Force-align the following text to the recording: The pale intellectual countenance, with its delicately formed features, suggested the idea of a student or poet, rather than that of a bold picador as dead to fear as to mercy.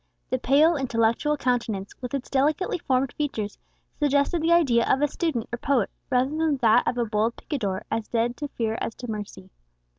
The 0.31 0.39
pale 0.39 0.77
intellectual 0.77 1.37
countenance, 1.37 1.93
with 2.01 2.15
its 2.15 2.27
delicately 2.27 2.79
formed 2.79 3.13
features, 3.13 3.59
suggested 3.99 4.41
the 4.41 4.51
idea 4.51 4.83
of 4.91 5.03
a 5.03 5.07
student 5.07 5.47
or 5.51 5.59
poet, 5.59 5.91
rather 6.09 6.31
than 6.35 6.57
that 6.57 6.87
of 6.87 6.97
a 6.97 7.05
bold 7.05 7.35
picador 7.35 7.83
as 7.91 8.07
dead 8.07 8.35
to 8.37 8.47
fear 8.47 8.79
as 8.81 8.95
to 8.95 9.11
mercy. 9.11 9.51